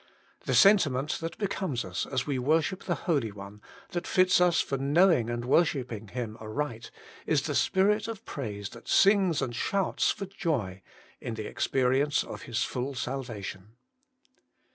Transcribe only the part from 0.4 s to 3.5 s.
The sentiment that becomes us as we worship the Holy